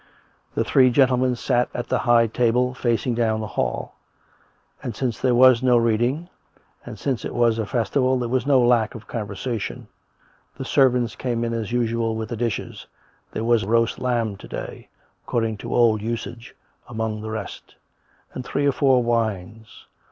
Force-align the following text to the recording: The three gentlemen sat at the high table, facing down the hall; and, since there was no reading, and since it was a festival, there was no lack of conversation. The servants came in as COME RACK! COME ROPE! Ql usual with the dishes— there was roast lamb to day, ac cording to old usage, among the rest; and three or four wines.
The 0.55 0.63
three 0.63 0.89
gentlemen 0.89 1.35
sat 1.35 1.69
at 1.75 1.87
the 1.89 1.99
high 1.99 2.25
table, 2.25 2.73
facing 2.73 3.13
down 3.13 3.39
the 3.39 3.45
hall; 3.45 3.93
and, 4.81 4.95
since 4.95 5.19
there 5.21 5.35
was 5.35 5.61
no 5.61 5.77
reading, 5.77 6.27
and 6.83 6.97
since 6.97 7.23
it 7.23 7.35
was 7.35 7.59
a 7.59 7.67
festival, 7.67 8.17
there 8.17 8.27
was 8.27 8.47
no 8.47 8.59
lack 8.61 8.95
of 8.95 9.05
conversation. 9.05 9.87
The 10.57 10.65
servants 10.65 11.15
came 11.15 11.43
in 11.43 11.53
as 11.53 11.69
COME 11.69 11.69
RACK! 11.69 11.69
COME 11.69 11.77
ROPE! 11.77 11.81
Ql 11.81 11.83
usual 11.83 12.15
with 12.15 12.29
the 12.29 12.35
dishes— 12.37 12.87
there 13.33 13.43
was 13.43 13.63
roast 13.63 13.99
lamb 13.99 14.37
to 14.37 14.47
day, 14.47 14.73
ac 14.75 14.89
cording 15.27 15.55
to 15.57 15.75
old 15.75 16.01
usage, 16.01 16.55
among 16.89 17.21
the 17.21 17.29
rest; 17.29 17.75
and 18.33 18.43
three 18.43 18.65
or 18.65 18.71
four 18.71 19.03
wines. 19.03 19.85